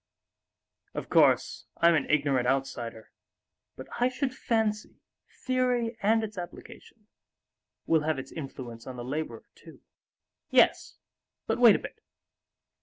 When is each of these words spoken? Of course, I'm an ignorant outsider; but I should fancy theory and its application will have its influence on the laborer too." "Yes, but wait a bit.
Of 0.95 1.09
course, 1.09 1.67
I'm 1.77 1.93
an 1.93 2.09
ignorant 2.09 2.47
outsider; 2.47 3.11
but 3.75 3.87
I 3.99 4.09
should 4.09 4.33
fancy 4.33 4.95
theory 5.45 5.95
and 6.01 6.23
its 6.23 6.39
application 6.39 7.05
will 7.85 8.01
have 8.01 8.17
its 8.17 8.31
influence 8.31 8.87
on 8.87 8.95
the 8.95 9.05
laborer 9.05 9.43
too." 9.53 9.81
"Yes, 10.49 10.97
but 11.45 11.59
wait 11.59 11.75
a 11.75 11.77
bit. 11.77 11.99